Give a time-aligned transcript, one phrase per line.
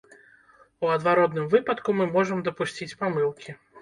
[0.85, 3.51] У адваротным выпадку мы можам дапусціць памылкі.